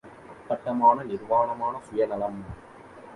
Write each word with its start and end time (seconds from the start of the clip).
அப்பட்டமான 0.29 1.03
நிர்வாணமான 1.03 1.81
சுயநலம்! 1.81 2.39